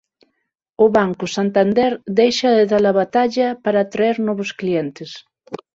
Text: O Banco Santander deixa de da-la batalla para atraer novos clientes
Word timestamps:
O 0.85 0.87
Banco 0.97 1.25
Santander 1.35 1.91
deixa 2.19 2.49
de 2.57 2.63
da-la 2.71 2.93
batalla 3.01 3.47
para 3.63 3.79
atraer 3.81 4.15
novos 4.27 4.51
clientes 4.59 5.09